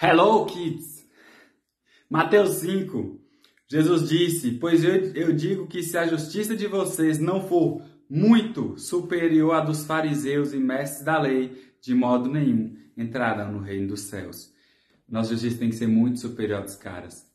[0.00, 1.04] Hello, kids!
[2.08, 3.20] Mateus 5.
[3.66, 8.78] Jesus disse: Pois eu, eu digo que se a justiça de vocês não for muito
[8.78, 14.02] superior à dos fariseus e mestres da lei, de modo nenhum entrarão no reino dos
[14.02, 14.54] céus.
[15.08, 17.28] Nossa justiça tem que ser muito superior dos caras.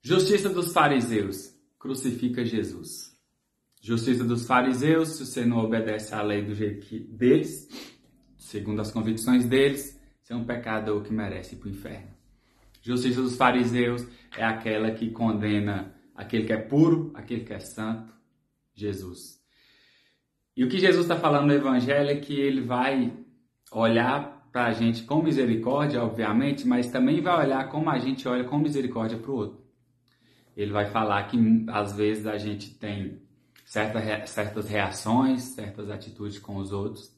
[0.00, 3.14] Justiça dos fariseus: crucifica Jesus.
[3.82, 7.68] Justiça dos fariseus: se você não obedece à lei do jeito que, deles,
[8.38, 9.95] segundo as convicções deles,
[10.26, 12.08] você é um pecador que merece ir para o inferno.
[12.82, 14.04] Justiça dos fariseus
[14.36, 18.12] é aquela que condena aquele que é puro, aquele que é santo,
[18.74, 19.40] Jesus.
[20.56, 23.16] E o que Jesus está falando no Evangelho é que ele vai
[23.70, 28.42] olhar para a gente com misericórdia, obviamente, mas também vai olhar como a gente olha
[28.42, 29.64] com misericórdia para o outro.
[30.56, 31.38] Ele vai falar que
[31.68, 33.22] às vezes a gente tem
[33.64, 37.14] certa, certas reações, certas atitudes com os outros,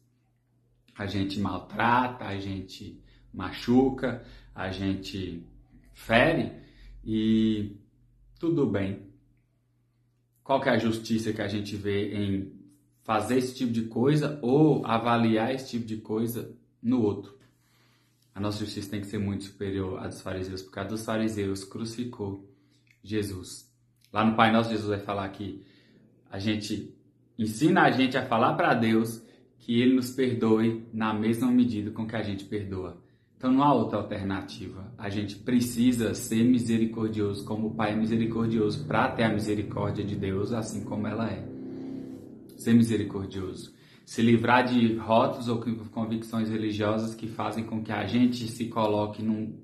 [0.98, 3.00] a gente maltrata, a gente
[3.32, 5.46] machuca, a gente
[5.94, 6.52] fere
[7.04, 7.76] e
[8.38, 9.06] tudo bem.
[10.42, 12.52] Qual que é a justiça que a gente vê em
[13.04, 17.38] fazer esse tipo de coisa ou avaliar esse tipo de coisa no outro?
[18.34, 21.64] A nossa justiça tem que ser muito superior à dos fariseus, porque a dos fariseus
[21.64, 22.48] crucificou
[23.02, 23.72] Jesus.
[24.12, 25.64] Lá no Pai Nosso, Jesus vai falar que
[26.30, 26.92] a gente
[27.38, 29.22] ensina a gente a falar para Deus
[29.68, 32.96] que Ele nos perdoe na mesma medida com que a gente perdoa.
[33.36, 34.90] Então não há outra alternativa.
[34.96, 40.16] A gente precisa ser misericordioso como o Pai é misericordioso para ter a misericórdia de
[40.16, 41.46] Deus assim como ela é.
[42.56, 43.74] Ser misericordioso.
[44.06, 49.22] Se livrar de rótulos ou convicções religiosas que fazem com que a gente se coloque
[49.22, 49.54] num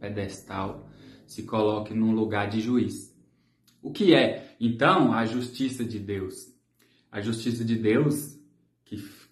[0.00, 0.90] pedestal,
[1.24, 3.16] se coloque num lugar de juiz.
[3.80, 6.52] O que é, então, a justiça de Deus?
[7.12, 8.36] A justiça de Deus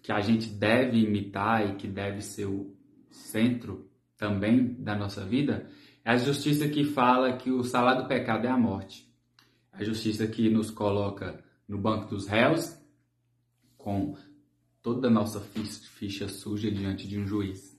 [0.05, 2.77] que a gente deve imitar e que deve ser o
[3.09, 5.67] centro também da nossa vida,
[6.03, 9.11] é a justiça que fala que o salário do pecado é a morte.
[9.73, 12.79] A justiça que nos coloca no banco dos réus,
[13.75, 14.15] com
[14.79, 17.75] toda a nossa ficha suja diante de um juiz.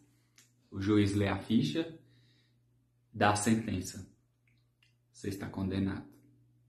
[0.68, 1.96] O juiz lê a ficha,
[3.14, 4.04] dá a sentença.
[5.12, 6.08] Você está condenado,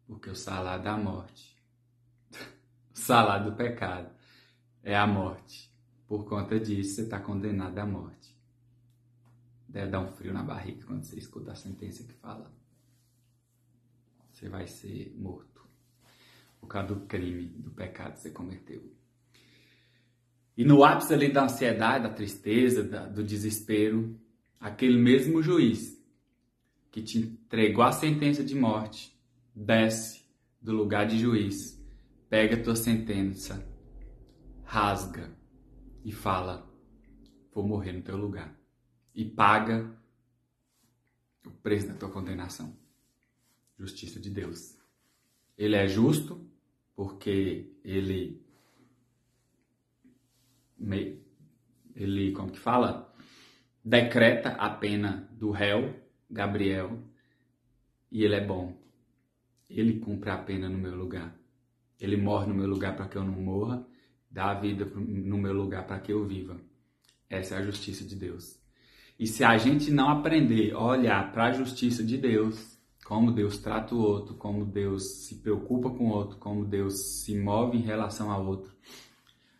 [0.06, 1.58] porque o salário da morte,
[2.94, 4.17] o salário do pecado,
[4.88, 5.70] é a morte.
[6.08, 8.34] Por conta disso, você está condenado à morte.
[9.68, 12.50] Deve dar um frio na barriga quando você escuta a sentença que fala.
[14.32, 15.62] Você vai ser morto
[16.62, 18.82] por causa do crime, do pecado que você cometeu.
[20.56, 24.18] E no ápice ali da ansiedade, da tristeza, da, do desespero,
[24.58, 26.02] aquele mesmo juiz
[26.90, 29.14] que te entregou a sentença de morte
[29.54, 30.26] desce
[30.62, 31.78] do lugar de juiz,
[32.30, 33.77] pega a tua sentença
[34.68, 35.34] rasga
[36.04, 36.70] e fala:
[37.54, 38.56] Vou morrer no teu lugar.
[39.16, 39.98] E paga
[41.46, 42.78] o preço da tua condenação.
[43.80, 44.78] Justiça de Deus.
[45.58, 46.46] Ele é justo
[46.96, 48.46] porque ele.
[51.96, 53.12] Ele, como que fala?
[53.84, 55.96] Decreta a pena do réu,
[56.30, 57.02] Gabriel,
[58.12, 58.78] e ele é bom.
[59.68, 61.36] Ele cumpre a pena no meu lugar.
[62.00, 63.88] Ele morre no meu lugar para que eu não morra
[64.30, 66.58] dá a vida no meu lugar para que eu viva.
[67.30, 68.58] Essa é a justiça de Deus.
[69.20, 73.58] E se a gente não aprender a olhar para a justiça de Deus, como Deus
[73.58, 77.82] trata o outro, como Deus se preocupa com o outro, como Deus se move em
[77.82, 78.76] relação ao outro,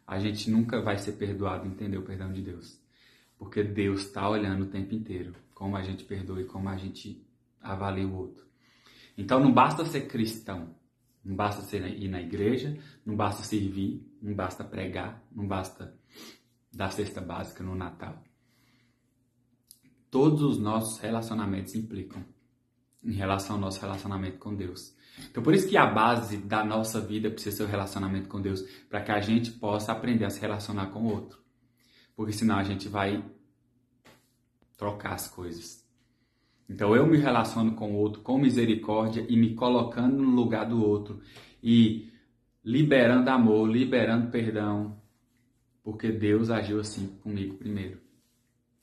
[0.06, 2.80] a gente nunca vai ser perdoado, entender o perdão de Deus.
[3.38, 7.26] Porque Deus está olhando o tempo inteiro como a gente perdoa e como a gente
[7.60, 8.46] avalia o outro.
[9.18, 10.76] Então não basta ser cristão,
[11.28, 15.94] não basta ser, ir na igreja, não basta servir, não basta pregar, não basta
[16.72, 18.24] dar cesta básica no Natal.
[20.10, 22.24] Todos os nossos relacionamentos implicam
[23.04, 24.96] em relação ao nosso relacionamento com Deus.
[25.30, 28.62] Então, por isso que a base da nossa vida precisa ser o relacionamento com Deus,
[28.88, 31.40] para que a gente possa aprender a se relacionar com o outro.
[32.16, 33.24] Porque senão a gente vai
[34.78, 35.86] trocar as coisas.
[36.70, 40.84] Então eu me relaciono com o outro com misericórdia e me colocando no lugar do
[40.84, 41.22] outro
[41.64, 42.10] e
[42.64, 45.02] liberando amor, liberando perdão,
[45.82, 48.00] porque Deus agiu assim comigo primeiro.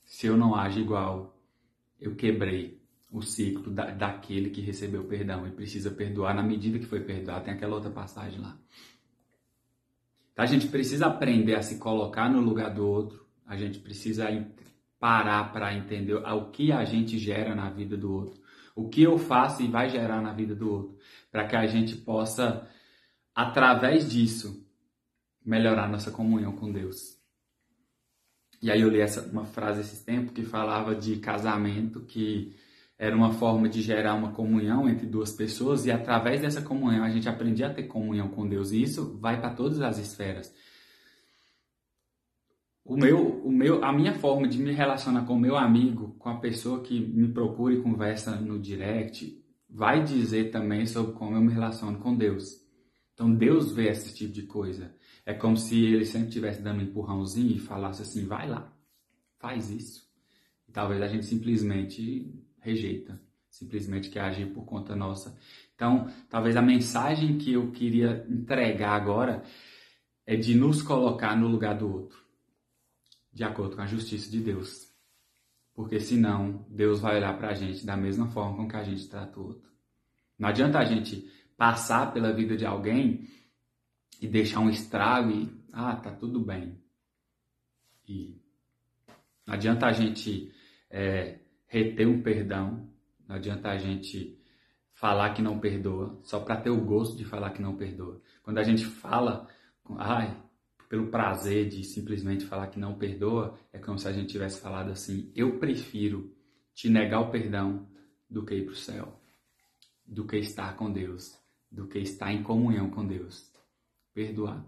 [0.03, 1.39] Se eu não ajo igual,
[1.99, 6.85] eu quebrei o ciclo da, daquele que recebeu perdão e precisa perdoar na medida que
[6.85, 7.45] foi perdoado.
[7.45, 8.57] Tem aquela outra passagem lá.
[10.33, 13.25] Então, a gente precisa aprender a se colocar no lugar do outro.
[13.45, 14.29] A gente precisa
[15.05, 18.41] parar para entender o que a gente gera na vida do outro,
[18.75, 20.97] o que eu faço e vai gerar na vida do outro,
[21.31, 22.67] para que a gente possa,
[23.35, 24.65] através disso,
[25.45, 27.19] melhorar nossa comunhão com Deus.
[28.59, 32.55] E aí eu li essa, uma frase esse tempo que falava de casamento, que
[32.97, 37.11] era uma forma de gerar uma comunhão entre duas pessoas e através dessa comunhão a
[37.11, 38.71] gente aprendia a ter comunhão com Deus.
[38.71, 40.51] E isso vai para todas as esferas.
[42.87, 46.29] O meu, o meu, a minha forma de me relacionar com o meu amigo, com
[46.29, 51.41] a pessoa que me procura e conversa no direct, vai dizer também sobre como eu
[51.41, 52.63] me relaciono com Deus.
[53.11, 54.93] Então Deus vê esse tipo de coisa.
[55.25, 58.71] É como se ele sempre estivesse dando um empurrãozinho e falasse assim: vai lá,
[59.39, 60.07] faz isso.
[60.69, 65.35] E talvez a gente simplesmente rejeita, simplesmente quer agir por conta nossa.
[65.73, 69.41] Então, talvez a mensagem que eu queria entregar agora
[70.23, 72.24] é de nos colocar no lugar do outro,
[73.35, 74.89] de acordo com a justiça de Deus.
[75.73, 79.09] Porque senão, Deus vai olhar para a gente da mesma forma com que a gente
[79.09, 79.69] trata o outro.
[80.39, 83.27] Não adianta a gente passar pela vida de alguém
[84.21, 86.81] e deixar um estrago e, ah, tá tudo bem.
[88.07, 88.41] E
[89.45, 90.53] não adianta a gente
[90.89, 92.89] é, reter um perdão,
[93.27, 94.39] não adianta a gente
[94.93, 98.21] falar que não perdoa, só para ter o gosto de falar que não perdoa.
[98.43, 99.45] Quando a gente fala,
[99.97, 100.41] ai,
[100.87, 104.91] pelo prazer de simplesmente falar que não perdoa, é como se a gente tivesse falado
[104.91, 106.33] assim: eu prefiro
[106.73, 107.87] te negar o perdão
[108.29, 109.19] do que ir para o céu,
[110.05, 111.37] do que estar com Deus,
[111.71, 113.51] do que estar em comunhão com Deus.
[114.13, 114.65] Perdoar.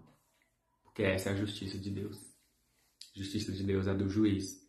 [0.82, 2.18] Porque essa é a justiça de Deus.
[3.14, 4.60] A justiça de Deus é do juiz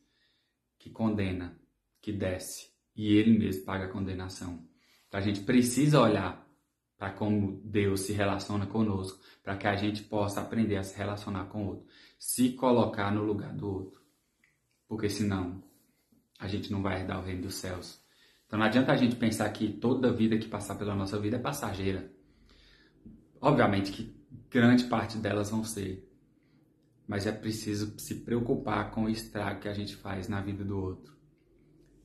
[0.78, 1.60] que condena,
[2.02, 4.68] que desce e ele mesmo paga a condenação.
[5.08, 6.46] Então a gente precisa olhar
[7.00, 11.46] para como Deus se relaciona conosco, para que a gente possa aprender a se relacionar
[11.46, 11.86] com o outro,
[12.20, 14.02] se colocar no lugar do outro.
[14.86, 15.64] Porque senão
[16.38, 18.04] a gente não vai herdar o reino dos céus.
[18.46, 21.40] Então não adianta a gente pensar que toda vida que passar pela nossa vida é
[21.40, 22.12] passageira.
[23.40, 24.14] Obviamente que
[24.50, 26.06] grande parte delas vão ser,
[27.08, 30.78] mas é preciso se preocupar com o estrago que a gente faz na vida do
[30.78, 31.18] outro.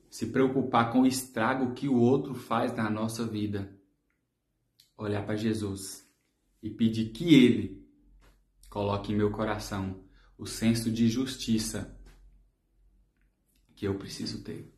[0.09, 3.75] Se preocupar com o estrago que o outro faz na nossa vida.
[4.97, 6.07] Olhar para Jesus
[6.61, 7.85] e pedir que Ele
[8.69, 10.03] coloque em meu coração
[10.37, 11.97] o senso de justiça
[13.75, 14.73] que eu preciso ter.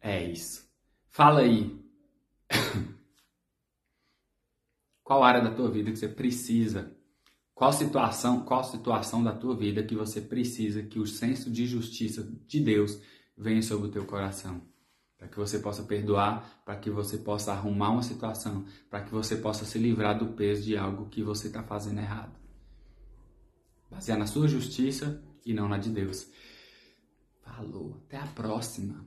[0.00, 0.68] É isso.
[1.08, 1.78] Fala aí.
[5.02, 6.94] Qual área da tua vida que você precisa?
[7.54, 12.22] Qual situação, qual situação da tua vida que você precisa que o senso de justiça
[12.46, 13.00] de Deus
[13.36, 14.62] venha sobre o teu coração?
[15.18, 19.36] Para que você possa perdoar, para que você possa arrumar uma situação, para que você
[19.36, 22.38] possa se livrar do peso de algo que você está fazendo errado.
[23.90, 26.28] Basear na sua justiça e não na de Deus.
[27.42, 29.04] Falou, até a próxima.